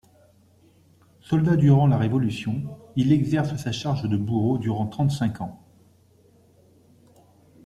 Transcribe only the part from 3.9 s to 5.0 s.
de bourreau durant